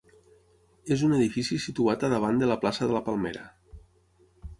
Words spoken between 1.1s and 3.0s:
edifici situat a davant de la plaça de